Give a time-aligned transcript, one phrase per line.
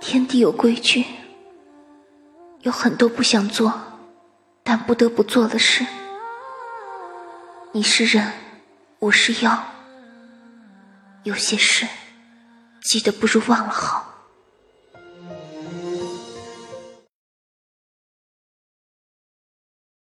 [0.00, 1.04] 天地有规矩
[2.62, 3.80] 有很多不想做
[4.62, 5.86] 但不得不做的事。
[7.72, 8.32] 你是人
[8.98, 9.64] 我是妖
[11.24, 11.86] 有些事
[12.82, 14.07] 记得不如忘了好。